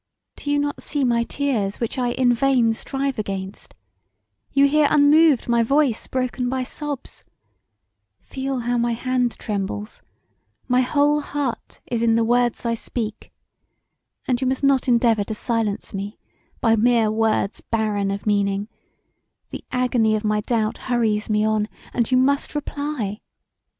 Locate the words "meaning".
18.25-18.69